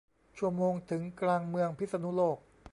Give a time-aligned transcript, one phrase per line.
[0.37, 2.37] ชั่วโมงถึงกลางเมืองพิษณุโลก